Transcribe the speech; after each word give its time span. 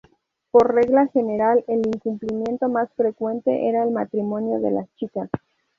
Por 0.49 0.73
regla 0.73 1.05
general 1.13 1.63
el 1.67 1.85
incumplimiento 1.85 2.67
más 2.69 2.91
frecuente 2.95 3.69
era 3.69 3.83
el 3.83 3.91
matrimonio 3.91 4.59
de 4.59 4.71
las 4.71 4.89
chicas. 4.95 5.29